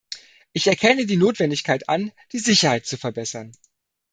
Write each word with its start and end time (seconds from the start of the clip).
Ich 0.51 0.65
erkenne 0.65 1.05
die 1.05 1.15
Notwendigkeit 1.15 1.87
an, 1.87 2.11
die 2.31 2.39
Sicherheit 2.39 2.87
zu 2.87 2.97
verbessern. 2.97 3.51